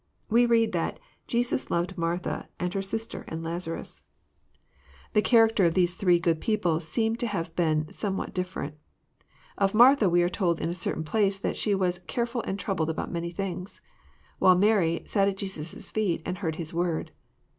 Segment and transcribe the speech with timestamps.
[0.31, 0.97] We read that"
[1.27, 4.01] Jesus loved Martha, and her sister, and Lazarus."
[5.13, 6.23] The characters of these 230 EXPOsrroEY thoughts.
[6.23, 8.73] three good people seem to have been somewhat dilFerent.
[9.59, 12.57] Of Martha, we are told in a certain place, that she was <^ carefal and
[12.57, 13.79] troubled about many things,"
[14.39, 17.11] while Mary ^* sat at Jesus* feet, and heard His word."